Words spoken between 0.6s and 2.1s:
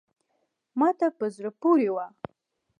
ما ته په زړه پوري وه…